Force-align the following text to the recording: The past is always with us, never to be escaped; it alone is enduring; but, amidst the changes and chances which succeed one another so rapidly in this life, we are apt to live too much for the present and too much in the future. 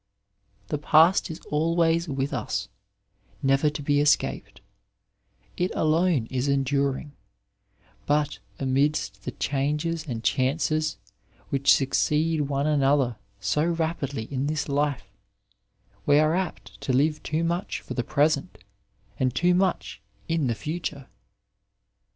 The 0.69 0.79
past 0.79 1.29
is 1.29 1.39
always 1.51 2.07
with 2.09 2.33
us, 2.33 2.69
never 3.43 3.69
to 3.69 3.83
be 3.83 3.99
escaped; 3.99 4.59
it 5.57 5.69
alone 5.75 6.25
is 6.31 6.47
enduring; 6.47 7.11
but, 8.07 8.39
amidst 8.57 9.25
the 9.25 9.31
changes 9.33 10.07
and 10.07 10.23
chances 10.23 10.97
which 11.49 11.75
succeed 11.75 12.41
one 12.49 12.65
another 12.65 13.17
so 13.39 13.63
rapidly 13.63 14.23
in 14.33 14.47
this 14.47 14.67
life, 14.67 15.05
we 16.07 16.17
are 16.17 16.33
apt 16.33 16.81
to 16.81 16.91
live 16.91 17.21
too 17.21 17.43
much 17.43 17.79
for 17.81 17.93
the 17.93 18.03
present 18.03 18.57
and 19.19 19.35
too 19.35 19.53
much 19.53 20.01
in 20.27 20.47
the 20.47 20.55
future. 20.55 21.09